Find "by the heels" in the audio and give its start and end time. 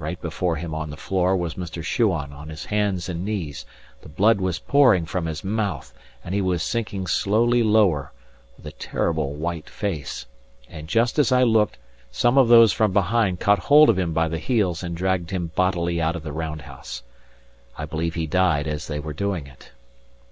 14.12-14.82